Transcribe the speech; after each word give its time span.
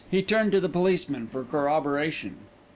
He 0.09 0.23
turned 0.23 0.51
to 0.53 0.59
the 0.59 0.67
policeman 0.67 1.27
for 1.27 1.43
corroboration. 1.43 2.37